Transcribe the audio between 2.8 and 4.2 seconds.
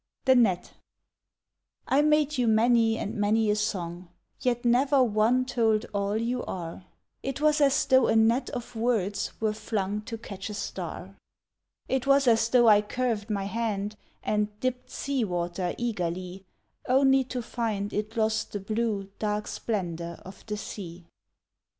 and many a song,